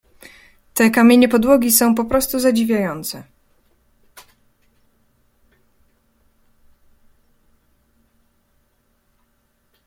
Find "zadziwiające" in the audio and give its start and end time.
2.39-3.23